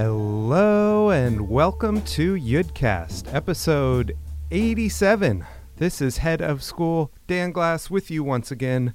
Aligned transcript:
Hello 0.00 1.10
and 1.10 1.48
welcome 1.48 2.02
to 2.02 2.34
Yudcast, 2.34 3.34
episode 3.34 4.16
87. 4.52 5.44
This 5.74 6.00
is 6.00 6.18
Head 6.18 6.40
of 6.40 6.62
School 6.62 7.12
Dan 7.26 7.50
Glass 7.50 7.90
with 7.90 8.08
you 8.08 8.22
once 8.22 8.52
again, 8.52 8.94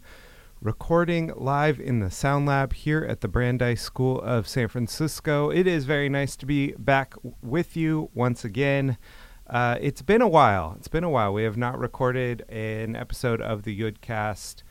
recording 0.62 1.34
live 1.36 1.78
in 1.78 2.00
the 2.00 2.10
Sound 2.10 2.46
Lab 2.46 2.72
here 2.72 3.04
at 3.04 3.20
the 3.20 3.28
Brandeis 3.28 3.82
School 3.82 4.22
of 4.22 4.48
San 4.48 4.70
Francisco. 4.70 5.50
It 5.50 5.68
is 5.68 5.84
very 5.84 6.08
nice 6.08 6.38
to 6.38 6.46
be 6.46 6.72
back 6.78 7.16
with 7.42 7.76
you 7.76 8.10
once 8.14 8.46
again. 8.46 8.98
Uh, 9.46 9.78
it's 9.82 10.02
been 10.02 10.22
a 10.22 10.28
while. 10.30 10.76
It's 10.78 10.88
been 10.88 11.04
a 11.04 11.10
while. 11.10 11.34
We 11.34 11.44
have 11.44 11.58
not 11.58 11.78
recorded 11.78 12.46
an 12.48 12.96
episode 12.96 13.42
of 13.42 13.64
the 13.64 13.77
Yudcast 13.77 14.63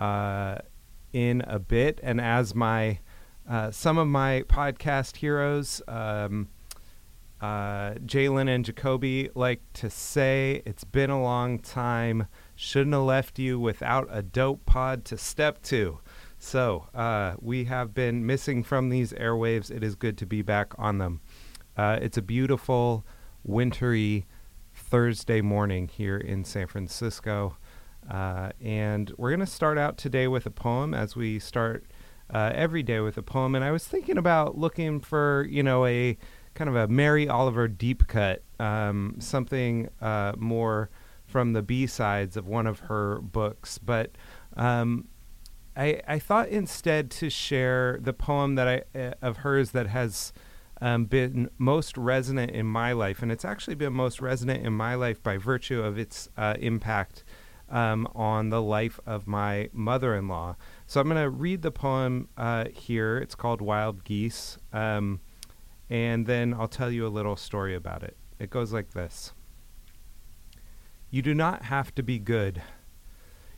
uh, 0.00 0.58
in 1.12 1.42
a 1.42 1.60
bit, 1.60 2.00
and 2.02 2.20
as 2.20 2.56
my 2.56 2.98
uh, 3.48 3.70
some 3.70 3.98
of 3.98 4.08
my 4.08 4.42
podcast 4.48 5.16
heroes, 5.16 5.80
um, 5.86 6.48
uh, 7.40 7.94
Jalen 8.04 8.48
and 8.48 8.64
Jacoby, 8.64 9.30
like 9.34 9.60
to 9.74 9.90
say, 9.90 10.62
it's 10.64 10.84
been 10.84 11.10
a 11.10 11.22
long 11.22 11.58
time. 11.58 12.26
Shouldn't 12.54 12.94
have 12.94 13.02
left 13.02 13.38
you 13.38 13.60
without 13.60 14.08
a 14.10 14.22
dope 14.22 14.64
pod 14.66 15.04
to 15.06 15.18
step 15.18 15.62
to. 15.64 16.00
So 16.38 16.86
uh, 16.94 17.34
we 17.40 17.64
have 17.64 17.94
been 17.94 18.26
missing 18.26 18.62
from 18.62 18.88
these 18.88 19.12
airwaves. 19.12 19.70
It 19.70 19.82
is 19.82 19.94
good 19.94 20.16
to 20.18 20.26
be 20.26 20.42
back 20.42 20.72
on 20.78 20.98
them. 20.98 21.20
Uh, 21.76 21.98
it's 22.00 22.16
a 22.16 22.22
beautiful, 22.22 23.04
wintry 23.44 24.26
Thursday 24.74 25.40
morning 25.40 25.88
here 25.88 26.16
in 26.16 26.44
San 26.44 26.66
Francisco. 26.66 27.56
Uh, 28.10 28.50
and 28.60 29.12
we're 29.16 29.30
going 29.30 29.40
to 29.40 29.46
start 29.46 29.78
out 29.78 29.98
today 29.98 30.26
with 30.28 30.46
a 30.46 30.50
poem 30.50 30.94
as 30.94 31.16
we 31.16 31.38
start 31.38 31.84
uh, 32.32 32.52
every 32.54 32.82
day 32.82 33.00
with 33.00 33.16
a 33.16 33.22
poem. 33.22 33.54
And 33.54 33.64
I 33.64 33.70
was 33.70 33.86
thinking 33.86 34.18
about 34.18 34.58
looking 34.58 35.00
for, 35.00 35.46
you 35.48 35.62
know, 35.62 35.86
a 35.86 36.16
kind 36.54 36.68
of 36.68 36.76
a 36.76 36.88
Mary 36.88 37.28
Oliver 37.28 37.68
deep 37.68 38.06
cut, 38.06 38.42
um, 38.58 39.16
something 39.18 39.88
uh, 40.00 40.32
more 40.36 40.90
from 41.26 41.52
the 41.52 41.62
B 41.62 41.86
sides 41.86 42.36
of 42.36 42.46
one 42.46 42.66
of 42.66 42.80
her 42.80 43.20
books. 43.20 43.78
But 43.78 44.12
um, 44.56 45.08
I, 45.76 46.00
I 46.08 46.18
thought 46.18 46.48
instead 46.48 47.10
to 47.12 47.28
share 47.28 47.98
the 48.00 48.12
poem 48.12 48.54
that 48.54 48.68
I 48.68 48.98
uh, 48.98 49.14
of 49.20 49.38
hers 49.38 49.72
that 49.72 49.88
has 49.88 50.32
um, 50.80 51.04
been 51.04 51.50
most 51.58 51.96
resonant 51.96 52.50
in 52.52 52.66
my 52.66 52.92
life, 52.92 53.22
and 53.22 53.30
it's 53.30 53.44
actually 53.44 53.76
been 53.76 53.92
most 53.92 54.20
resonant 54.20 54.64
in 54.64 54.72
my 54.72 54.94
life 54.94 55.22
by 55.22 55.36
virtue 55.36 55.82
of 55.82 55.98
its 55.98 56.28
uh, 56.36 56.54
impact 56.58 57.24
um, 57.68 58.08
on 58.14 58.50
the 58.50 58.62
life 58.62 59.00
of 59.06 59.26
my 59.26 59.68
mother-in-law. 59.72 60.56
So 60.86 61.00
I'm 61.00 61.08
going 61.08 61.22
to 61.22 61.30
read 61.30 61.62
the 61.62 61.70
poem 61.70 62.28
uh, 62.36 62.66
here. 62.72 63.18
It's 63.18 63.34
called 63.34 63.60
Wild 63.60 64.04
Geese. 64.04 64.58
Um, 64.72 65.20
and 65.88 66.26
then 66.26 66.54
I'll 66.54 66.68
tell 66.68 66.90
you 66.90 67.06
a 67.06 67.08
little 67.08 67.36
story 67.36 67.74
about 67.74 68.02
it. 68.02 68.16
It 68.38 68.50
goes 68.50 68.72
like 68.72 68.92
this 68.92 69.32
You 71.10 71.22
do 71.22 71.34
not 71.34 71.64
have 71.64 71.94
to 71.94 72.02
be 72.02 72.18
good. 72.18 72.62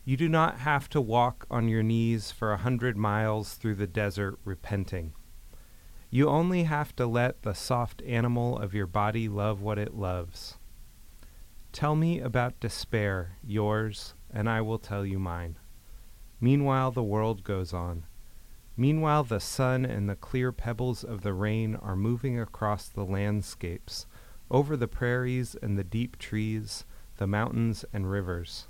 You 0.04 0.16
do 0.16 0.28
not 0.28 0.60
have 0.60 0.88
to 0.90 1.00
walk 1.02 1.46
on 1.50 1.68
your 1.68 1.82
knees 1.82 2.30
for 2.30 2.52
a 2.52 2.58
hundred 2.58 2.96
miles 2.96 3.54
through 3.54 3.74
the 3.74 3.86
desert 3.86 4.38
repenting. 4.44 5.12
You 6.10 6.30
only 6.30 6.62
have 6.62 6.96
to 6.96 7.06
let 7.06 7.42
the 7.42 7.52
soft 7.52 8.00
animal 8.02 8.56
of 8.58 8.72
your 8.72 8.86
body 8.86 9.28
love 9.28 9.60
what 9.60 9.78
it 9.78 9.94
loves. 9.94 10.56
Tell 11.78 11.94
me 11.94 12.18
about 12.18 12.58
despair, 12.58 13.36
yours, 13.40 14.14
and 14.32 14.50
I 14.50 14.60
will 14.62 14.80
tell 14.80 15.06
you 15.06 15.20
mine. 15.20 15.60
Meanwhile, 16.40 16.90
the 16.90 17.04
world 17.04 17.44
goes 17.44 17.72
on. 17.72 18.04
Meanwhile, 18.76 19.22
the 19.22 19.38
sun 19.38 19.84
and 19.84 20.08
the 20.08 20.16
clear 20.16 20.50
pebbles 20.50 21.04
of 21.04 21.22
the 21.22 21.32
rain 21.32 21.76
are 21.76 21.94
moving 21.94 22.36
across 22.36 22.88
the 22.88 23.04
landscapes, 23.04 24.06
over 24.50 24.76
the 24.76 24.88
prairies 24.88 25.54
and 25.62 25.78
the 25.78 25.84
deep 25.84 26.18
trees, 26.18 26.84
the 27.18 27.28
mountains 27.28 27.84
and 27.92 28.10
rivers. 28.10 28.66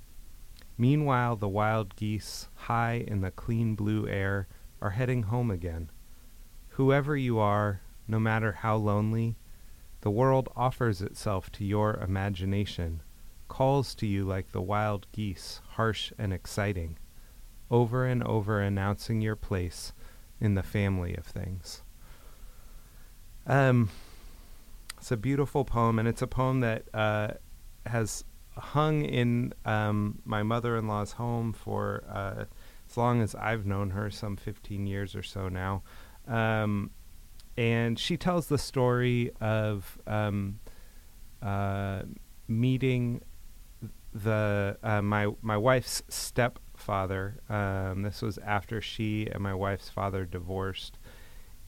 Meanwhile, 0.76 1.36
the 1.36 1.48
wild 1.48 1.96
geese, 1.96 2.50
high 2.56 3.06
in 3.08 3.22
the 3.22 3.30
clean 3.30 3.74
blue 3.74 4.06
air, 4.06 4.48
are 4.82 4.90
heading 4.90 5.22
home 5.22 5.50
again. 5.50 5.90
Whoever 6.72 7.16
you 7.16 7.38
are, 7.38 7.80
no 8.06 8.20
matter 8.20 8.52
how 8.52 8.76
lonely, 8.76 9.38
the 10.00 10.10
world 10.10 10.48
offers 10.56 11.02
itself 11.02 11.50
to 11.52 11.64
your 11.64 11.94
imagination, 11.94 13.02
calls 13.48 13.94
to 13.96 14.06
you 14.06 14.24
like 14.24 14.52
the 14.52 14.62
wild 14.62 15.06
geese, 15.12 15.60
harsh 15.70 16.12
and 16.18 16.32
exciting 16.32 16.98
over 17.70 18.06
and 18.06 18.22
over 18.22 18.60
announcing 18.60 19.20
your 19.20 19.36
place 19.36 19.92
in 20.40 20.54
the 20.54 20.62
family 20.62 21.14
of 21.16 21.26
things. 21.26 21.82
Um, 23.46 23.90
it's 24.96 25.10
a 25.10 25.16
beautiful 25.16 25.64
poem, 25.64 25.98
and 25.98 26.08
it's 26.08 26.22
a 26.22 26.26
poem 26.26 26.60
that 26.60 26.84
uh, 26.94 27.28
has 27.86 28.24
hung 28.56 29.04
in 29.04 29.52
um, 29.64 30.20
my 30.24 30.42
mother 30.42 30.76
in 30.76 30.88
law's 30.88 31.12
home 31.12 31.52
for 31.52 32.04
uh, 32.10 32.44
as 32.88 32.96
long 32.96 33.22
as 33.22 33.34
I've 33.34 33.66
known 33.66 33.90
her, 33.90 34.10
some 34.10 34.36
15 34.36 34.86
years 34.86 35.14
or 35.14 35.22
so 35.22 35.48
now. 35.48 35.82
Um, 36.26 36.90
and 37.58 37.98
she 37.98 38.16
tells 38.16 38.46
the 38.46 38.56
story 38.56 39.32
of 39.40 39.98
um, 40.06 40.60
uh, 41.42 42.02
meeting 42.46 43.20
the 44.14 44.78
uh, 44.82 45.02
my 45.02 45.26
my 45.42 45.56
wife's 45.56 46.04
stepfather. 46.08 47.40
Um, 47.48 48.02
this 48.02 48.22
was 48.22 48.38
after 48.38 48.80
she 48.80 49.26
and 49.26 49.42
my 49.42 49.54
wife's 49.54 49.90
father 49.90 50.24
divorced, 50.24 50.98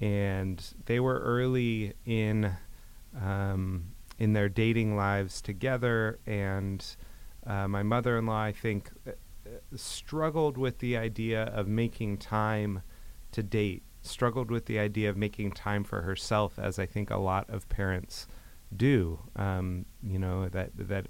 and 0.00 0.64
they 0.86 1.00
were 1.00 1.18
early 1.18 1.94
in 2.06 2.52
um, 3.20 3.86
in 4.16 4.32
their 4.32 4.48
dating 4.48 4.96
lives 4.96 5.42
together. 5.42 6.20
And 6.24 6.86
uh, 7.44 7.66
my 7.66 7.82
mother-in-law, 7.82 8.42
I 8.42 8.52
think, 8.52 8.92
uh, 9.08 9.10
struggled 9.74 10.56
with 10.56 10.78
the 10.78 10.96
idea 10.96 11.46
of 11.46 11.66
making 11.66 12.18
time 12.18 12.82
to 13.32 13.42
date. 13.42 13.82
Struggled 14.02 14.50
with 14.50 14.66
the 14.66 14.78
idea 14.78 15.10
of 15.10 15.16
making 15.16 15.52
time 15.52 15.84
for 15.84 16.02
herself, 16.02 16.58
as 16.58 16.78
I 16.78 16.86
think 16.86 17.10
a 17.10 17.18
lot 17.18 17.48
of 17.50 17.68
parents 17.68 18.26
do. 18.74 19.20
Um, 19.36 19.86
you 20.02 20.18
know 20.18 20.48
that 20.48 20.70
that 20.76 21.06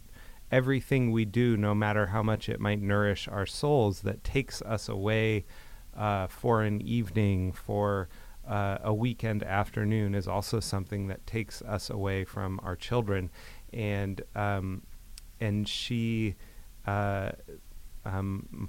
everything 0.51 1.13
we 1.13 1.25
do, 1.25 1.57
no 1.57 1.75
matter 1.75 2.07
how 2.07 2.23
much 2.23 2.49
it 2.49 2.61
might 2.61 2.81
nourish 2.81 3.29
our 3.29 3.47
souls, 3.47 4.01
that 4.01 4.25
takes 4.25 4.61
us 4.63 4.89
away 4.89 5.45
uh, 5.97 6.27
for 6.27 6.63
an 6.63 6.81
evening, 6.83 7.53
for 7.53 8.09
uh, 8.47 8.79
a 8.83 8.93
weekend 8.93 9.43
afternoon, 9.43 10.15
is 10.15 10.27
also 10.27 10.59
something 10.59 11.07
that 11.07 11.27
takes 11.27 11.63
us 11.63 11.91
away 11.91 12.25
from 12.25 12.59
our 12.63 12.75
children. 12.75 13.31
And 13.73 14.21
um, 14.35 14.83
and 15.41 15.69
she, 15.69 16.35
uh, 16.87 17.31
um, 18.05 18.69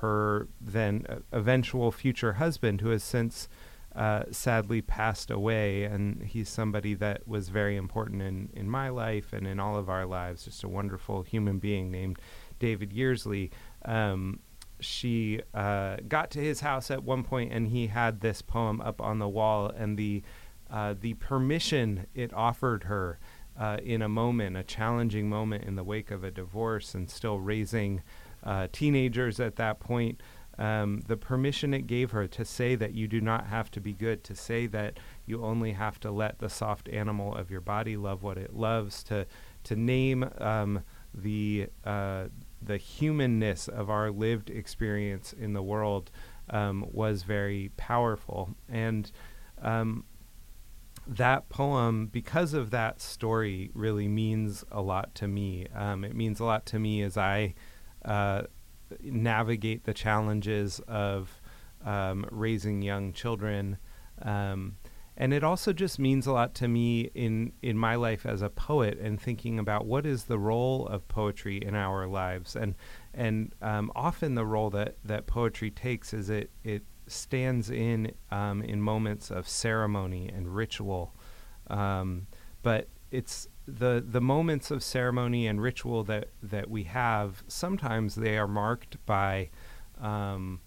her 0.00 0.48
then 0.60 1.06
uh, 1.08 1.16
eventual 1.32 1.90
future 1.92 2.34
husband, 2.34 2.80
who 2.80 2.90
has 2.90 3.02
since 3.02 3.48
uh, 3.94 4.24
sadly 4.30 4.82
passed 4.82 5.30
away, 5.30 5.84
and 5.84 6.22
he's 6.22 6.48
somebody 6.48 6.94
that 6.94 7.26
was 7.26 7.48
very 7.48 7.76
important 7.76 8.20
in, 8.20 8.50
in 8.52 8.68
my 8.68 8.90
life 8.90 9.32
and 9.32 9.46
in 9.46 9.58
all 9.58 9.76
of 9.76 9.88
our 9.88 10.04
lives. 10.04 10.44
Just 10.44 10.62
a 10.64 10.68
wonderful 10.68 11.22
human 11.22 11.58
being 11.58 11.90
named 11.90 12.18
David 12.58 12.92
Yearsley. 12.92 13.50
Um, 13.84 14.40
she 14.80 15.40
uh, 15.54 15.96
got 16.06 16.30
to 16.32 16.40
his 16.40 16.60
house 16.60 16.90
at 16.90 17.04
one 17.04 17.24
point, 17.24 17.52
and 17.52 17.68
he 17.68 17.86
had 17.86 18.20
this 18.20 18.42
poem 18.42 18.82
up 18.82 19.00
on 19.00 19.18
the 19.18 19.28
wall, 19.28 19.70
and 19.74 19.98
the 19.98 20.22
uh, 20.70 20.94
the 21.00 21.14
permission 21.14 22.06
it 22.14 22.34
offered 22.34 22.84
her 22.84 23.18
uh, 23.58 23.78
in 23.82 24.02
a 24.02 24.08
moment, 24.08 24.56
a 24.56 24.64
challenging 24.64 25.28
moment 25.28 25.64
in 25.64 25.76
the 25.76 25.84
wake 25.84 26.10
of 26.10 26.24
a 26.24 26.30
divorce, 26.30 26.94
and 26.94 27.08
still 27.08 27.38
raising 27.38 28.02
uh, 28.44 28.68
teenagers 28.72 29.40
at 29.40 29.56
that 29.56 29.80
point 29.80 30.20
um, 30.58 31.02
the 31.06 31.16
permission 31.16 31.74
it 31.74 31.86
gave 31.86 32.12
her 32.12 32.26
to 32.28 32.44
say 32.44 32.74
that 32.76 32.94
you 32.94 33.06
do 33.06 33.20
not 33.20 33.46
have 33.46 33.70
to 33.72 33.80
be 33.80 33.92
good, 33.92 34.24
to 34.24 34.34
say 34.34 34.66
that 34.68 34.98
you 35.26 35.44
only 35.44 35.72
have 35.72 36.00
to 36.00 36.10
let 36.10 36.38
the 36.38 36.48
soft 36.48 36.88
animal 36.88 37.34
of 37.34 37.50
your 37.50 37.60
body 37.60 37.96
love 37.96 38.22
what 38.22 38.38
it 38.38 38.54
loves, 38.54 39.02
to 39.04 39.26
to 39.64 39.76
name 39.76 40.28
um, 40.38 40.82
the 41.14 41.68
uh, 41.84 42.24
the 42.62 42.78
humanness 42.78 43.68
of 43.68 43.90
our 43.90 44.10
lived 44.10 44.48
experience 44.48 45.34
in 45.34 45.52
the 45.52 45.62
world 45.62 46.10
um, 46.48 46.86
was 46.90 47.22
very 47.22 47.70
powerful, 47.76 48.54
and 48.66 49.12
um, 49.60 50.04
that 51.06 51.50
poem, 51.50 52.06
because 52.06 52.54
of 52.54 52.70
that 52.70 53.02
story, 53.02 53.70
really 53.74 54.08
means 54.08 54.64
a 54.72 54.80
lot 54.80 55.14
to 55.16 55.28
me. 55.28 55.66
Um, 55.74 56.02
it 56.02 56.16
means 56.16 56.40
a 56.40 56.44
lot 56.44 56.64
to 56.66 56.78
me 56.78 57.02
as 57.02 57.18
I. 57.18 57.54
Uh, 58.06 58.42
navigate 59.02 59.84
the 59.84 59.92
challenges 59.92 60.80
of 60.86 61.40
um, 61.84 62.24
raising 62.30 62.82
young 62.82 63.12
children. 63.12 63.78
Um, 64.22 64.76
and 65.16 65.32
it 65.32 65.42
also 65.42 65.72
just 65.72 65.98
means 65.98 66.26
a 66.26 66.32
lot 66.32 66.54
to 66.56 66.68
me 66.68 67.10
in, 67.14 67.52
in 67.62 67.76
my 67.78 67.94
life 67.96 68.26
as 68.26 68.42
a 68.42 68.50
poet 68.50 68.98
and 68.98 69.20
thinking 69.20 69.58
about 69.58 69.86
what 69.86 70.06
is 70.06 70.24
the 70.24 70.38
role 70.38 70.86
of 70.86 71.08
poetry 71.08 71.56
in 71.56 71.74
our 71.74 72.06
lives. 72.06 72.54
And, 72.54 72.74
and 73.14 73.52
um, 73.62 73.90
often 73.96 74.34
the 74.34 74.46
role 74.46 74.70
that, 74.70 74.96
that 75.04 75.26
poetry 75.26 75.70
takes 75.70 76.12
is 76.12 76.30
it, 76.30 76.50
it 76.62 76.82
stands 77.06 77.70
in 77.70 78.12
um, 78.30 78.62
in 78.62 78.80
moments 78.80 79.30
of 79.30 79.48
ceremony 79.48 80.28
and 80.28 80.54
ritual. 80.54 81.14
Um, 81.68 82.26
but 82.62 82.88
it's 83.10 83.48
the 83.66 84.04
the 84.06 84.20
moments 84.20 84.70
of 84.70 84.82
ceremony 84.82 85.46
and 85.46 85.60
ritual 85.60 86.04
that 86.04 86.28
that 86.42 86.70
we 86.70 86.84
have. 86.84 87.42
Sometimes 87.48 88.14
they 88.14 88.36
are 88.38 88.48
marked 88.48 89.04
by 89.06 89.50
um, 90.00 90.60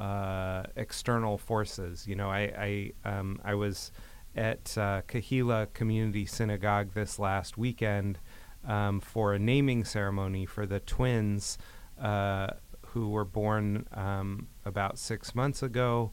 uh, 0.00 0.64
external 0.76 1.38
forces. 1.38 2.06
You 2.06 2.16
know, 2.16 2.30
I 2.30 2.92
I, 3.04 3.08
um, 3.08 3.40
I 3.44 3.54
was 3.54 3.90
at 4.36 4.76
uh, 4.78 5.02
Kehilla 5.08 5.66
Community 5.72 6.24
Synagogue 6.24 6.92
this 6.94 7.18
last 7.18 7.58
weekend 7.58 8.18
um, 8.66 9.00
for 9.00 9.34
a 9.34 9.38
naming 9.38 9.84
ceremony 9.84 10.46
for 10.46 10.66
the 10.66 10.80
twins 10.80 11.58
uh, 12.00 12.48
who 12.88 13.08
were 13.08 13.24
born 13.24 13.86
um, 13.92 14.48
about 14.64 14.98
six 14.98 15.34
months 15.34 15.62
ago 15.62 16.12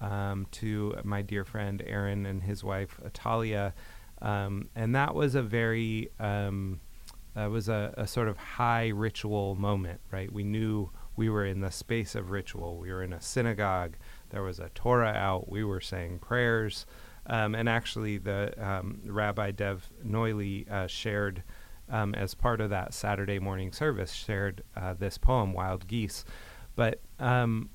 um, 0.00 0.46
to 0.50 0.94
my 1.04 1.22
dear 1.22 1.44
friend 1.44 1.82
Aaron 1.86 2.26
and 2.26 2.42
his 2.42 2.64
wife 2.64 2.98
Atalia. 3.04 3.72
Um, 4.22 4.68
and 4.74 4.94
that 4.94 5.14
was 5.14 5.34
a 5.34 5.42
very, 5.42 6.10
um, 6.18 6.80
that 7.34 7.50
was 7.50 7.68
a, 7.68 7.92
a 7.96 8.06
sort 8.06 8.28
of 8.28 8.36
high 8.36 8.88
ritual 8.88 9.54
moment, 9.56 10.00
right? 10.10 10.32
We 10.32 10.42
knew 10.42 10.90
we 11.16 11.28
were 11.28 11.44
in 11.44 11.60
the 11.60 11.70
space 11.70 12.14
of 12.14 12.30
ritual. 12.30 12.78
We 12.78 12.92
were 12.92 13.02
in 13.02 13.12
a 13.12 13.20
synagogue. 13.20 13.96
There 14.30 14.42
was 14.42 14.58
a 14.58 14.70
Torah 14.74 15.12
out. 15.12 15.48
We 15.48 15.64
were 15.64 15.80
saying 15.80 16.20
prayers. 16.20 16.86
Um, 17.26 17.54
and 17.54 17.68
actually, 17.68 18.18
the 18.18 18.54
um, 18.64 19.00
Rabbi 19.04 19.50
Dev 19.50 19.88
Noily 20.04 20.66
uh, 20.70 20.86
shared, 20.86 21.42
um, 21.90 22.14
as 22.14 22.34
part 22.34 22.60
of 22.60 22.70
that 22.70 22.94
Saturday 22.94 23.38
morning 23.38 23.72
service, 23.72 24.12
shared 24.12 24.62
uh, 24.76 24.94
this 24.94 25.18
poem, 25.18 25.52
Wild 25.52 25.88
Geese. 25.88 26.24
But 26.76 27.00
um, 27.18 27.70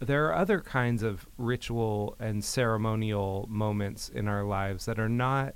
there 0.00 0.26
are 0.26 0.34
other 0.34 0.60
kinds 0.60 1.02
of 1.02 1.26
ritual 1.36 2.16
and 2.18 2.42
ceremonial 2.42 3.46
moments 3.50 4.08
in 4.08 4.28
our 4.28 4.44
lives 4.44 4.86
that 4.86 4.98
are 4.98 5.08
not 5.08 5.54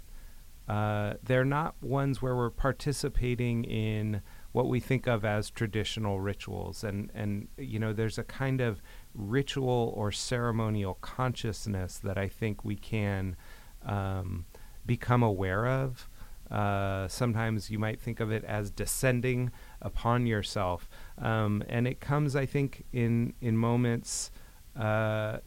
uh, 0.68 1.14
they're 1.22 1.44
not 1.44 1.74
ones 1.82 2.22
where 2.22 2.34
we're 2.34 2.50
participating 2.50 3.64
in 3.64 4.22
what 4.52 4.68
we 4.68 4.80
think 4.80 5.06
of 5.06 5.24
as 5.24 5.50
traditional 5.50 6.20
rituals 6.20 6.84
and 6.84 7.10
and 7.12 7.48
you 7.58 7.78
know 7.78 7.92
there's 7.92 8.18
a 8.18 8.24
kind 8.24 8.60
of 8.60 8.80
ritual 9.14 9.92
or 9.96 10.10
ceremonial 10.10 10.94
consciousness 11.00 11.98
that 11.98 12.16
I 12.16 12.28
think 12.28 12.64
we 12.64 12.76
can 12.76 13.36
um, 13.84 14.46
become 14.86 15.22
aware 15.22 15.66
of. 15.66 16.08
Uh, 16.50 17.08
sometimes 17.08 17.70
you 17.70 17.78
might 17.78 18.00
think 18.00 18.20
of 18.20 18.30
it 18.30 18.44
as 18.44 18.70
descending 18.70 19.50
upon 19.80 20.26
yourself, 20.26 20.88
um, 21.18 21.64
and 21.68 21.88
it 21.88 22.00
comes, 22.00 22.36
I 22.36 22.46
think, 22.46 22.84
in 22.92 23.32
in 23.40 23.56
moments 23.56 24.30
uh, 24.78 25.38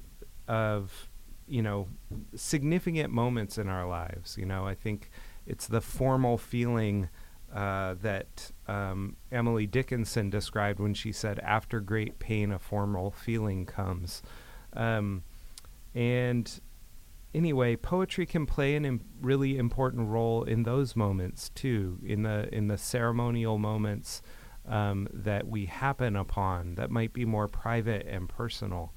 of 0.48 1.07
you 1.48 1.62
know 1.62 1.88
significant 2.36 3.12
moments 3.12 3.58
in 3.58 3.68
our 3.68 3.88
lives. 3.88 4.38
You 4.38 4.46
know, 4.46 4.66
I 4.66 4.76
think 4.76 5.10
it's 5.46 5.68
the 5.68 5.82
formal 5.82 6.38
feeling 6.38 7.10
uh, 7.54 7.96
that 8.02 8.52
um, 8.68 9.16
Emily 9.32 9.66
Dickinson 9.66 10.30
described 10.30 10.80
when 10.80 10.94
she 10.94 11.12
said, 11.12 11.40
"After 11.40 11.80
great 11.80 12.20
pain, 12.20 12.52
a 12.52 12.60
formal 12.60 13.12
feeling 13.12 13.66
comes." 13.66 14.22
Um, 14.74 15.24
and 15.96 16.60
anyway, 17.34 17.76
poetry 17.76 18.26
can 18.26 18.46
play 18.46 18.76
an 18.76 18.86
Im- 18.86 19.06
really 19.22 19.58
important 19.58 20.10
role 20.10 20.44
in 20.44 20.64
those 20.64 20.96
moments 20.96 21.50
too, 21.50 22.00
in 22.04 22.24
the 22.24 22.54
in 22.54 22.68
the 22.68 22.78
ceremonial 22.78 23.58
moments 23.58 24.22
um, 24.68 25.08
that 25.14 25.48
we 25.48 25.66
happen 25.66 26.16
upon 26.16 26.76
that 26.76 26.92
might 26.92 27.14
be 27.14 27.26
more 27.26 27.48
private 27.48 28.06
and 28.08 28.28
personal. 28.28 28.94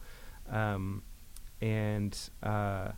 Um, 0.49 1.03
and 1.60 2.16
uh, 2.42 2.92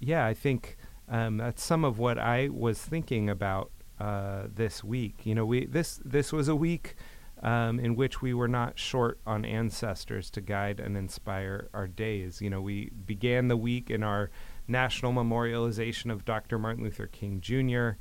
yeah, 0.00 0.26
I 0.26 0.34
think 0.34 0.76
um, 1.08 1.38
that's 1.38 1.62
some 1.62 1.84
of 1.84 1.98
what 1.98 2.18
I 2.18 2.48
was 2.48 2.80
thinking 2.80 3.28
about 3.30 3.70
uh, 4.00 4.44
this 4.52 4.84
week. 4.84 5.24
You 5.24 5.34
know, 5.34 5.46
we 5.46 5.66
this 5.66 6.00
this 6.04 6.32
was 6.32 6.48
a 6.48 6.56
week 6.56 6.96
um, 7.42 7.78
in 7.78 7.96
which 7.96 8.22
we 8.22 8.34
were 8.34 8.48
not 8.48 8.78
short 8.78 9.18
on 9.26 9.44
ancestors 9.44 10.30
to 10.30 10.40
guide 10.40 10.80
and 10.80 10.96
inspire 10.96 11.68
our 11.74 11.86
days. 11.86 12.40
You 12.40 12.50
know, 12.50 12.60
we 12.60 12.90
began 12.90 13.48
the 13.48 13.56
week 13.56 13.90
in 13.90 14.02
our 14.02 14.30
national 14.68 15.12
memorialization 15.12 16.10
of 16.10 16.24
Dr. 16.24 16.58
Martin 16.58 16.84
Luther 16.84 17.06
King 17.06 17.40
Jr. 17.40 17.98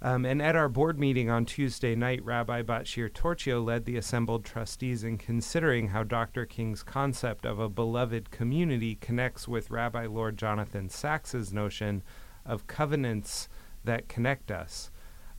Um, 0.00 0.24
and 0.24 0.40
at 0.40 0.54
our 0.54 0.68
board 0.68 0.98
meeting 0.98 1.28
on 1.28 1.44
Tuesday 1.44 1.96
night, 1.96 2.24
Rabbi 2.24 2.62
Batshir 2.62 3.10
Torchio 3.10 3.64
led 3.64 3.84
the 3.84 3.96
assembled 3.96 4.44
trustees 4.44 5.02
in 5.02 5.18
considering 5.18 5.88
how 5.88 6.04
Dr. 6.04 6.46
King's 6.46 6.84
concept 6.84 7.44
of 7.44 7.58
a 7.58 7.68
beloved 7.68 8.30
community 8.30 8.94
connects 8.94 9.48
with 9.48 9.70
Rabbi 9.70 10.06
Lord 10.06 10.36
Jonathan 10.36 10.88
Sacks's 10.88 11.52
notion 11.52 12.04
of 12.46 12.68
covenants 12.68 13.48
that 13.82 14.08
connect 14.08 14.52
us. 14.52 14.92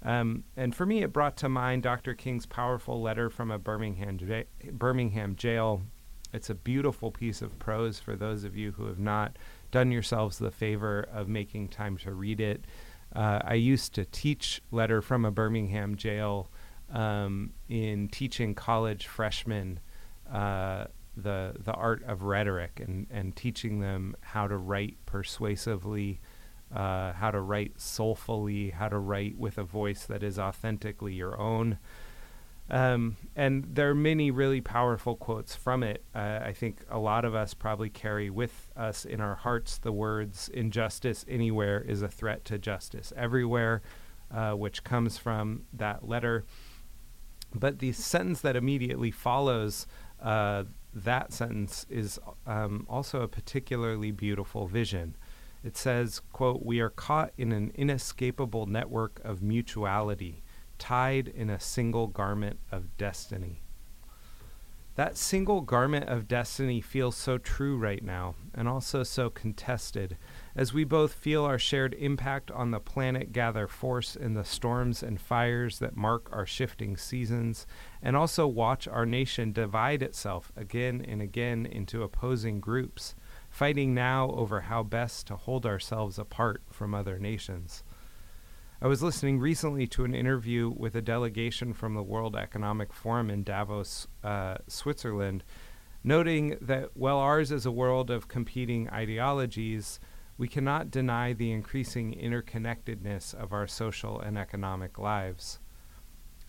Um, 0.03 0.44
and 0.57 0.75
for 0.75 0.85
me, 0.85 1.03
it 1.03 1.13
brought 1.13 1.38
to 1.38 1.50
mind 1.50 1.83
Dr. 1.83 2.13
King's 2.13 2.45
powerful 2.45 3.01
letter 3.01 3.29
from 3.29 3.51
a 3.51 3.59
Birmingham, 3.59 4.17
Birmingham 4.71 5.35
jail. 5.38 5.83
It's 6.33 6.50
a 6.50 6.56
beautiful 6.56 7.11
piece 7.11 7.41
of 7.41 7.57
prose 7.59 8.00
for 8.00 8.15
those 8.15 8.44
of 8.44 8.56
you 8.56 8.73
who 8.73 8.85
have 8.85 9.00
not 9.00 9.38
done 9.71 9.91
yourselves 9.91 10.38
the 10.38 10.51
favor 10.51 11.07
of 11.11 11.27
making 11.27 11.69
time 11.69 11.97
to 11.97 12.13
read 12.13 12.39
it. 12.39 12.65
Uh, 13.15 13.39
I 13.44 13.56
used 13.56 13.94
to 13.95 14.06
teach 14.06 14.61
letter 14.71 15.01
from 15.01 15.25
a 15.25 15.31
Birmingham 15.31 15.95
jail 15.95 16.50
um, 16.91 17.53
in 17.67 18.07
teaching 18.07 18.56
college 18.56 19.07
freshmen 19.07 19.79
uh, 20.31 20.85
the 21.17 21.56
the 21.59 21.73
art 21.73 22.03
of 22.03 22.23
rhetoric 22.23 22.79
and 22.79 23.07
and 23.09 23.35
teaching 23.35 23.79
them 23.79 24.15
how 24.21 24.47
to 24.47 24.57
write 24.57 24.97
persuasively, 25.06 26.19
uh, 26.73 27.13
how 27.13 27.31
to 27.31 27.41
write 27.41 27.79
soulfully, 27.79 28.69
how 28.69 28.89
to 28.89 28.97
write 28.97 29.38
with 29.38 29.57
a 29.57 29.63
voice 29.63 30.06
that 30.06 30.23
is 30.23 30.39
authentically 30.39 31.13
your 31.13 31.39
own. 31.39 31.77
Um, 32.71 33.18
and 33.36 33.66
there 33.74 33.89
are 33.89 33.95
many 33.95 34.30
really 34.30 34.62
powerful 34.62 35.16
quotes 35.16 35.56
from 35.56 35.81
it. 35.81 36.04
Uh, 36.13 36.39
I 36.44 36.54
think 36.54 36.81
a 36.89 37.00
lot 37.00 37.25
of 37.25 37.33
us 37.33 37.54
probably 37.54 37.89
carry 37.89 38.30
with 38.30 38.69
us 38.75 39.06
in 39.06 39.21
our 39.21 39.36
hearts 39.36 39.80
the 39.80 39.92
words, 39.92 40.50
injustice 40.54 41.25
anywhere 41.27 41.81
is 41.81 42.04
a 42.04 42.07
threat 42.07 42.45
to 42.45 42.60
justice 42.60 43.12
everywhere, 43.16 43.81
uh, 44.31 44.51
which 44.51 44.83
comes 44.83 45.18
from 45.18 45.63
that 45.74 46.07
letter. 46.07 46.45
But 47.56 47.80
the 47.80 47.92
sentence 47.92 48.42
that 48.42 48.56
immediately 48.56 49.09
follows 49.09 49.88
uh, 50.21 50.66
that 50.94 51.33
sentence 51.33 51.88
is 51.90 52.19
um, 52.45 52.85
also 52.88 53.21
a 53.21 53.28
particularly 53.28 54.11
beautiful 54.11 54.68
vision. 54.68 55.16
It 55.64 55.76
says, 55.76 56.21
quote, 56.31 56.64
We 56.64 56.80
are 56.80 56.90
caught 56.90 57.31
in 57.38 57.52
an 57.52 57.71
inescapable 57.73 58.68
network 58.68 59.19
of 59.23 59.42
mutuality 59.42 60.44
tied 60.80 61.28
in 61.28 61.50
a 61.50 61.59
single 61.59 62.07
garment 62.07 62.59
of 62.71 62.98
destiny. 62.98 63.62
That 65.00 65.16
single 65.16 65.62
garment 65.62 66.09
of 66.09 66.28
destiny 66.28 66.81
feels 66.81 67.16
so 67.16 67.38
true 67.38 67.78
right 67.78 68.04
now, 68.04 68.36
and 68.54 68.68
also 68.68 69.04
so 69.04 69.30
contested, 69.30 70.18
as 70.57 70.74
we 70.74 70.83
both 70.83 71.14
feel 71.14 71.45
our 71.45 71.57
shared 71.57 71.94
impact 71.94 72.52
on 72.52 72.71
the 72.71 72.81
planet 72.81 73.31
gather 73.31 73.66
force 73.66 74.18
in 74.18 74.33
the 74.33 74.44
storms 74.44 75.02
and 75.02 75.21
fires 75.21 75.80
that 75.80 75.95
mark 75.95 76.28
our 76.33 76.45
shifting 76.45 76.98
seasons, 76.98 77.66
and 78.02 78.18
also 78.18 78.45
watch 78.45 78.90
our 78.90 79.06
nation 79.06 79.54
divide 79.54 80.04
itself 80.04 80.52
again 80.57 81.06
and 81.07 81.21
again 81.21 81.66
into 81.66 82.04
opposing 82.04 82.59
groups, 82.59 83.16
fighting 83.50 83.94
now 83.94 84.30
over 84.31 84.59
how 84.62 84.83
best 84.83 85.28
to 85.28 85.38
hold 85.38 85.66
ourselves 85.66 86.19
apart 86.19 86.62
from 86.69 86.94
other 86.94 87.18
nations. 87.18 87.83
I 88.81 88.88
was 88.88 89.04
listening 89.04 89.40
recently 89.40 89.88
to 89.88 90.06
an 90.06 90.16
interview 90.16 90.69
with 90.69 90.95
a 90.95 91.02
delegation 91.02 91.74
from 91.74 91.95
the 91.95 92.02
World 92.02 92.38
Economic 92.38 92.94
Forum 92.94 93.30
in 93.30 93.44
Davos, 93.44 94.07
uh, 94.24 94.56
Switzerland, 94.68 95.44
noting 96.02 96.57
that 96.62 96.95
while 96.95 97.18
ours 97.18 97.52
is 97.52 97.66
a 97.66 97.74
world 97.74 98.09
of 98.09 98.30
competing 98.30 98.90
ideologies, 98.90 100.00
we 100.38 100.48
cannot 100.48 100.92
deny 100.92 101.33
the 101.33 101.52
increasing 101.52 102.14
interconnectedness 102.14 103.33
of 103.33 103.52
our 103.52 103.68
social 103.68 104.18
and 104.18 104.38
economic 104.38 104.98
lives. 104.98 105.59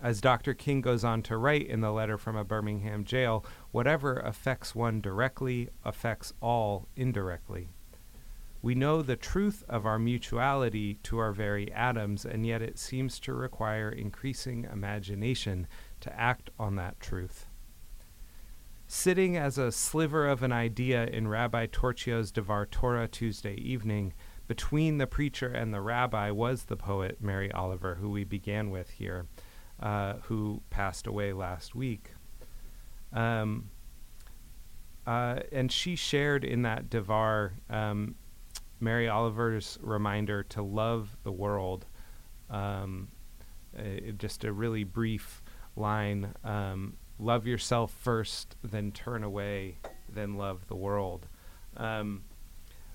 As 0.01 0.21
Dr. 0.21 0.55
King 0.55 0.83
goes 0.83 1.03
on 1.03 1.23
to 1.23 1.37
write 1.37 1.67
in 1.67 1.81
the 1.81 1.91
letter 1.91 2.17
from 2.17 2.37
a 2.37 2.45
Birmingham 2.45 3.03
jail, 3.03 3.45
whatever 3.73 4.21
affects 4.21 4.73
one 4.73 5.01
directly 5.01 5.69
affects 5.85 6.33
all 6.41 6.87
indirectly. 6.95 7.71
We 8.62 8.75
know 8.75 9.00
the 9.00 9.17
truth 9.17 9.64
of 9.69 9.87
our 9.87 9.99
mutuality 9.99 10.95
to 11.05 11.19
our 11.19 11.33
very 11.33 11.73
atoms, 11.73 12.26
and 12.26 12.47
yet 12.47 12.61
it 12.61 12.79
seems 12.79 13.19
to 13.21 13.33
require 13.33 13.88
increasing 13.88 14.69
imagination 14.71 15.67
to 16.00 16.19
act 16.19 16.50
on 16.59 16.76
that 16.76 17.00
truth. 17.00 17.47
Sitting 18.87 19.37
as 19.37 19.57
a 19.57 19.73
sliver 19.73 20.29
of 20.29 20.43
an 20.43 20.52
idea 20.52 21.07
in 21.07 21.29
Rabbi 21.29 21.67
Torchio's 21.67 22.31
Devar 22.31 22.67
Torah 22.67 23.09
Tuesday 23.09 23.55
evening, 23.55 24.12
between 24.50 24.99
the 24.99 25.07
preacher 25.07 25.47
and 25.47 25.73
the 25.73 25.81
rabbi 25.81 26.29
was 26.33 26.64
the 26.64 26.76
poet 26.76 27.19
Mary 27.21 27.52
Oliver, 27.52 27.95
who 27.95 28.11
we 28.11 28.25
began 28.25 28.69
with 28.69 28.90
here, 28.90 29.26
uh, 29.79 30.14
who 30.25 30.61
passed 30.71 31.07
away 31.07 31.33
last 31.33 31.76
week. 31.76 32.14
Um, 33.12 33.71
uh, 35.07 35.38
and 35.52 35.71
she 35.71 35.95
shared 35.95 36.45
in 36.45 36.62
that 36.62 36.90
Devar 36.90 37.52
um, 37.71 38.17
Mary 38.81 39.09
Oliver's 39.09 39.79
reminder 39.83 40.43
to 40.45 40.63
love 40.63 41.17
the 41.23 41.33
world. 41.33 41.87
Um, 42.49 43.09
uh, 43.79 44.13
just 44.19 44.45
a 44.45 44.53
really 44.53 44.85
brief 44.85 45.43
line 45.77 46.35
um, 46.43 46.97
love 47.21 47.47
yourself 47.47 47.93
first, 47.93 48.57
then 48.65 48.91
turn 48.93 49.23
away, 49.23 49.77
then 50.09 50.35
love 50.35 50.67
the 50.67 50.75
world. 50.75 51.29
Um, 51.77 52.23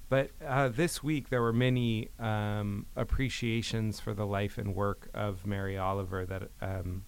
but 0.09 0.31
uh, 0.45 0.69
this 0.69 1.03
week 1.03 1.29
there 1.29 1.41
were 1.41 1.53
many 1.53 2.09
um, 2.19 2.85
appreciations 2.95 3.99
for 3.99 4.13
the 4.13 4.25
life 4.25 4.57
and 4.57 4.75
work 4.75 5.09
of 5.13 5.45
Mary 5.45 5.77
Oliver 5.77 6.25
that 6.25 6.49
um, 6.61 7.05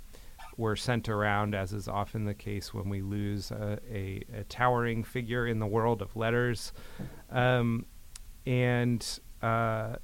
were 0.58 0.76
sent 0.76 1.08
around, 1.08 1.54
as 1.54 1.74
is 1.74 1.88
often 1.88 2.26
the 2.26 2.34
case 2.34 2.74
when 2.74 2.90
we 2.90 3.02
lose 3.02 3.52
a, 3.52 3.80
a, 3.92 4.24
a 4.34 4.44
towering 4.46 5.04
figure 5.04 5.46
in 5.46 5.60
the 5.60 5.68
world 5.68 6.02
of 6.02 6.16
letters. 6.16 6.74
Um, 7.30 7.86
and 8.48 9.20
uh, 9.42 9.98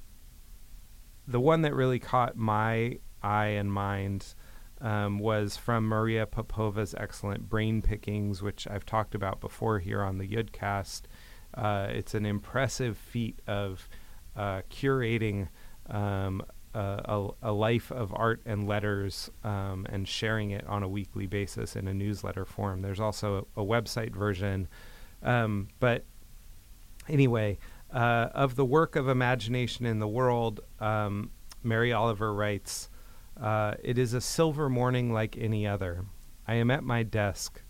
the 1.26 1.40
one 1.40 1.62
that 1.62 1.74
really 1.74 1.98
caught 1.98 2.36
my 2.36 2.98
eye 3.22 3.46
and 3.46 3.72
mind 3.72 4.34
um, 4.82 5.18
was 5.18 5.56
from 5.56 5.84
Maria 5.86 6.26
Popova's 6.26 6.94
excellent 6.98 7.48
Brain 7.48 7.80
Pickings, 7.80 8.42
which 8.42 8.68
I've 8.68 8.84
talked 8.84 9.14
about 9.14 9.40
before 9.40 9.78
here 9.78 10.02
on 10.02 10.18
the 10.18 10.28
Yudcast. 10.28 11.02
Uh, 11.54 11.86
it's 11.88 12.12
an 12.12 12.26
impressive 12.26 12.98
feat 12.98 13.40
of 13.46 13.88
uh, 14.36 14.60
curating 14.70 15.48
um, 15.88 16.42
a, 16.74 17.28
a, 17.42 17.52
life 17.52 17.90
of 17.90 18.12
art 18.14 18.42
and 18.44 18.66
letters 18.66 19.30
um, 19.42 19.86
and 19.88 20.06
sharing 20.06 20.50
it 20.50 20.66
on 20.66 20.82
a 20.82 20.88
weekly 20.88 21.26
basis 21.26 21.76
in 21.76 21.88
a 21.88 21.94
newsletter 21.94 22.44
form. 22.44 22.82
There's 22.82 23.00
also 23.00 23.46
a, 23.56 23.62
a 23.62 23.64
website 23.64 24.14
version. 24.14 24.68
Um, 25.22 25.68
but 25.78 26.04
anyway, 27.08 27.58
uh, 27.94 28.28
of 28.34 28.56
the 28.56 28.64
work 28.64 28.96
of 28.96 29.08
imagination 29.08 29.86
in 29.86 30.00
the 30.00 30.08
world, 30.08 30.60
um, 30.80 31.30
Mary 31.62 31.92
Oliver 31.92 32.34
writes 32.34 32.90
uh, 33.40 33.74
It 33.82 33.98
is 33.98 34.12
a 34.12 34.20
silver 34.20 34.68
morning 34.68 35.12
like 35.12 35.38
any 35.38 35.66
other. 35.66 36.04
I 36.46 36.54
am 36.54 36.70
at 36.70 36.82
my 36.82 37.04
desk. 37.04 37.62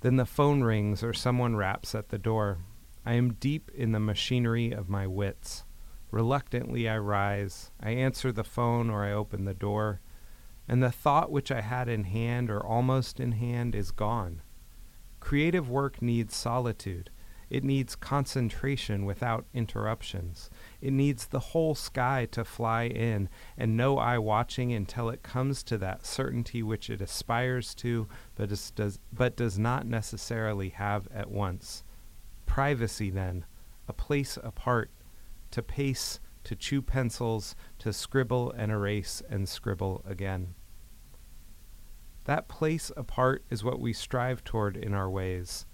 Then 0.00 0.16
the 0.16 0.24
phone 0.24 0.62
rings 0.62 1.02
or 1.02 1.12
someone 1.12 1.54
raps 1.54 1.94
at 1.94 2.08
the 2.08 2.18
door. 2.18 2.58
I 3.04 3.12
am 3.12 3.34
deep 3.34 3.70
in 3.74 3.92
the 3.92 4.00
machinery 4.00 4.72
of 4.72 4.88
my 4.88 5.06
wits. 5.06 5.64
Reluctantly, 6.10 6.88
I 6.88 6.96
rise. 6.98 7.70
I 7.80 7.90
answer 7.90 8.32
the 8.32 8.44
phone 8.44 8.88
or 8.88 9.04
I 9.04 9.12
open 9.12 9.44
the 9.44 9.54
door, 9.54 10.00
and 10.66 10.82
the 10.82 10.90
thought 10.90 11.30
which 11.30 11.52
I 11.52 11.60
had 11.60 11.88
in 11.88 12.04
hand 12.04 12.50
or 12.50 12.64
almost 12.64 13.20
in 13.20 13.32
hand 13.32 13.74
is 13.74 13.90
gone. 13.90 14.40
Creative 15.20 15.68
work 15.68 16.00
needs 16.00 16.34
solitude. 16.34 17.10
It 17.50 17.64
needs 17.64 17.96
concentration 17.96 19.06
without 19.06 19.46
interruptions. 19.54 20.50
It 20.82 20.92
needs 20.92 21.26
the 21.26 21.40
whole 21.40 21.74
sky 21.74 22.26
to 22.32 22.44
fly 22.44 22.84
in 22.84 23.28
and 23.56 23.76
no 23.76 23.98
eye 23.98 24.18
watching 24.18 24.72
until 24.72 25.08
it 25.08 25.22
comes 25.22 25.62
to 25.64 25.78
that 25.78 26.04
certainty 26.04 26.62
which 26.62 26.90
it 26.90 27.00
aspires 27.00 27.74
to 27.76 28.06
but 28.34 28.50
does, 28.74 28.98
but 29.12 29.36
does 29.36 29.58
not 29.58 29.86
necessarily 29.86 30.70
have 30.70 31.08
at 31.12 31.30
once. 31.30 31.84
Privacy, 32.44 33.10
then, 33.10 33.46
a 33.86 33.92
place 33.92 34.38
apart, 34.42 34.90
to 35.50 35.62
pace, 35.62 36.20
to 36.44 36.54
chew 36.54 36.82
pencils, 36.82 37.56
to 37.78 37.92
scribble 37.92 38.52
and 38.52 38.70
erase 38.70 39.22
and 39.30 39.48
scribble 39.48 40.02
again. 40.06 40.54
That 42.24 42.48
place 42.48 42.92
apart 42.94 43.42
is 43.48 43.64
what 43.64 43.80
we 43.80 43.94
strive 43.94 44.44
toward 44.44 44.76
in 44.76 44.92
our 44.92 45.08
ways, 45.08 45.64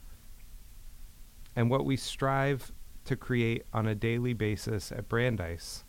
and 1.56 1.70
what 1.70 1.84
we 1.84 1.96
strive 1.96 2.72
to 3.04 3.16
create 3.16 3.64
on 3.72 3.86
a 3.86 3.94
daily 3.94 4.32
basis 4.32 4.90
at 4.90 5.08
Brandeis. 5.08 5.84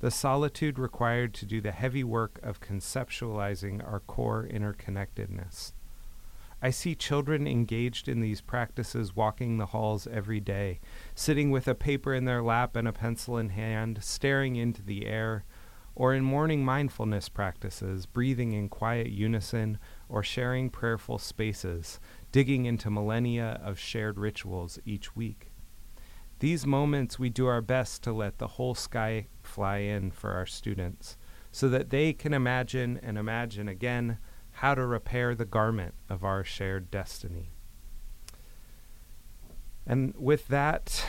The 0.00 0.10
solitude 0.10 0.78
required 0.78 1.34
to 1.34 1.46
do 1.46 1.60
the 1.60 1.72
heavy 1.72 2.04
work 2.04 2.38
of 2.42 2.60
conceptualizing 2.60 3.84
our 3.84 4.00
core 4.00 4.48
interconnectedness. 4.50 5.72
I 6.60 6.70
see 6.70 6.94
children 6.94 7.46
engaged 7.46 8.08
in 8.08 8.20
these 8.20 8.40
practices 8.40 9.14
walking 9.14 9.58
the 9.58 9.66
halls 9.66 10.08
every 10.08 10.40
day, 10.40 10.80
sitting 11.14 11.50
with 11.50 11.68
a 11.68 11.74
paper 11.74 12.12
in 12.14 12.24
their 12.24 12.42
lap 12.42 12.74
and 12.74 12.88
a 12.88 12.92
pencil 12.92 13.38
in 13.38 13.50
hand, 13.50 14.02
staring 14.02 14.56
into 14.56 14.82
the 14.82 15.06
air, 15.06 15.44
or 15.98 16.14
in 16.14 16.22
morning 16.22 16.64
mindfulness 16.64 17.28
practices, 17.28 18.06
breathing 18.06 18.52
in 18.52 18.68
quiet 18.68 19.08
unison 19.08 19.76
or 20.08 20.22
sharing 20.22 20.70
prayerful 20.70 21.18
spaces, 21.18 21.98
digging 22.30 22.66
into 22.66 22.88
millennia 22.88 23.60
of 23.64 23.80
shared 23.80 24.16
rituals 24.16 24.78
each 24.86 25.16
week. 25.16 25.50
These 26.38 26.64
moments 26.64 27.18
we 27.18 27.30
do 27.30 27.48
our 27.48 27.60
best 27.60 28.04
to 28.04 28.12
let 28.12 28.38
the 28.38 28.46
whole 28.46 28.76
sky 28.76 29.26
fly 29.42 29.78
in 29.78 30.12
for 30.12 30.30
our 30.30 30.46
students, 30.46 31.16
so 31.50 31.68
that 31.68 31.90
they 31.90 32.12
can 32.12 32.32
imagine 32.32 33.00
and 33.02 33.18
imagine 33.18 33.66
again 33.66 34.18
how 34.52 34.76
to 34.76 34.86
repair 34.86 35.34
the 35.34 35.44
garment 35.44 35.94
of 36.08 36.22
our 36.22 36.44
shared 36.44 36.92
destiny. 36.92 37.50
And 39.84 40.14
with 40.16 40.46
that, 40.46 41.04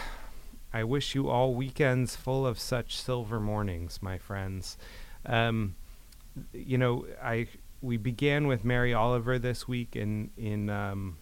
I 0.74 0.84
wish 0.84 1.16
you 1.16 1.30
all 1.30 1.54
weekends 1.54 2.16
full 2.16 2.46
of 2.46 2.60
such 2.60 2.96
silver 2.96 3.40
mornings, 3.40 4.00
my 4.02 4.18
friends. 4.18 4.78
Um, 5.26 5.76
you 6.54 6.78
know, 6.78 7.06
I 7.22 7.48
we 7.82 7.98
began 7.98 8.48
with 8.48 8.64
Mary 8.64 8.94
Oliver 8.94 9.40
this 9.40 9.68
week 9.68 9.96
in 9.96 10.32
in 10.38 10.70
um, 10.70 11.18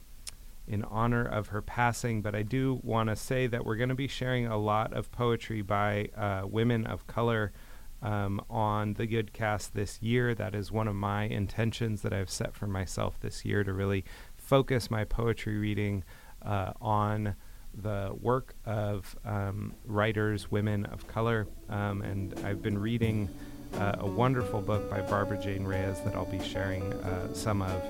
in 0.68 0.84
honor 0.84 1.25
of 1.25 1.48
her 1.48 1.62
passing, 1.62 2.22
but 2.22 2.36
I 2.36 2.44
do 2.44 2.82
want 2.84 3.10
to 3.10 3.16
say 3.16 3.48
that 3.48 3.66
we're 3.66 3.77
going 3.77 3.89
to 3.89 3.96
be 3.96 4.08
sharing 4.08 4.48
a 4.48 4.58
lot 4.58 4.94
of 4.94 5.12
poetry 5.12 5.62
by 5.62 6.10
uh, 6.16 6.42
women 6.46 6.86
of 6.86 7.08
color 7.08 7.54
um, 8.01 8.42
on 8.50 8.94
the 8.94 9.08
Yudcast 9.08 9.72
this 9.72 10.01
year. 10.01 10.36
That 10.36 10.54
is 10.54 10.72
one 10.72 10.89
of 10.89 10.96
my 10.96 11.24
intentions 11.24 12.01
that 12.01 12.12
I've 12.12 12.30
set 12.30 12.54
for 12.54 12.68
myself 12.68 13.18
this 13.22 13.46
year 13.46 13.63
to 13.63 13.72
really 13.72 14.04
focus 14.36 14.92
my 14.92 15.06
poetry 15.06 15.58
reading 15.58 16.04
uh, 16.42 16.74
on 16.82 17.36
the 17.81 18.12
work 18.19 18.55
of 18.65 19.15
um, 19.25 19.74
writers, 19.86 20.51
women 20.51 20.86
of 20.88 21.07
color. 21.07 21.48
Um, 21.69 22.01
and 22.01 22.34
I've 22.43 22.62
been 22.62 22.77
reading 22.77 23.29
uh, 23.75 23.98
a 24.00 24.07
wonderful 24.07 24.62
book 24.62 24.89
by 24.89 25.01
Barbara 25.01 25.41
Jane 25.41 25.63
Reyes 25.63 26.00
that 26.01 26.15
I'll 26.15 26.25
be 26.25 26.43
sharing 26.43 26.93
uh, 26.93 27.34
some 27.34 27.62
of. 27.62 27.84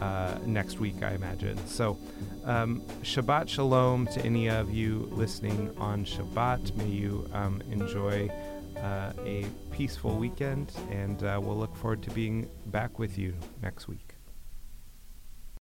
Uh, 0.00 0.36
next 0.46 0.80
week, 0.80 1.00
I 1.04 1.12
imagine. 1.12 1.56
So, 1.68 1.96
um, 2.44 2.82
Shabbat 3.02 3.48
Shalom 3.48 4.08
to 4.08 4.20
any 4.26 4.50
of 4.50 4.74
you 4.74 5.08
listening 5.12 5.72
on 5.78 6.04
Shabbat. 6.04 6.74
May 6.74 6.88
you 6.88 7.30
um, 7.32 7.62
enjoy 7.70 8.28
uh, 8.76 9.12
a 9.24 9.46
peaceful 9.70 10.16
weekend, 10.16 10.72
and 10.90 11.22
uh, 11.22 11.40
we'll 11.40 11.56
look 11.56 11.74
forward 11.76 12.02
to 12.02 12.10
being 12.10 12.50
back 12.66 12.98
with 12.98 13.16
you 13.16 13.34
next 13.62 13.86
week. 13.86 14.13